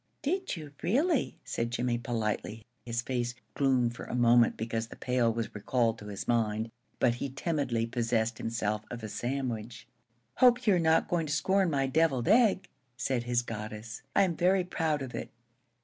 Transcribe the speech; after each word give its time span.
"Did 0.23 0.55
you 0.57 0.73
really?" 0.81 1.37
said 1.45 1.69
Jimmie, 1.69 1.99
politely. 1.99 2.65
His 2.87 3.03
face 3.03 3.35
gloomed 3.53 3.93
for 3.95 4.05
a 4.05 4.15
moment 4.15 4.57
because 4.57 4.87
the 4.87 4.95
pail 4.95 5.31
was 5.31 5.53
recalled 5.53 5.99
to 5.99 6.07
his 6.07 6.27
mind, 6.27 6.71
but 6.97 7.13
he 7.13 7.29
timidly 7.29 7.85
possessed 7.85 8.39
himself 8.39 8.83
of 8.89 9.03
a 9.03 9.07
sandwich. 9.07 9.85
"Hope 10.37 10.65
you 10.65 10.73
are 10.73 10.79
not 10.79 11.07
going 11.07 11.27
to 11.27 11.33
scorn 11.33 11.69
my 11.69 11.85
deviled 11.85 12.27
egg," 12.27 12.67
said 12.97 13.25
his 13.25 13.43
goddess. 13.43 14.01
"I 14.15 14.23
am 14.23 14.35
very 14.35 14.63
proud 14.63 15.03
of 15.03 15.13
it." 15.13 15.29